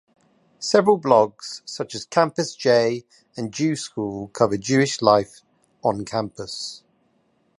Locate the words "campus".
6.05-6.81